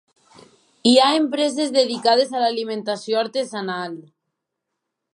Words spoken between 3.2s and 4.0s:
artesanal.